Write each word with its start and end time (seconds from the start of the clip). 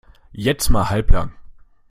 Jetzt 0.33 0.71
mal 0.71 0.89
halblang! 0.89 1.31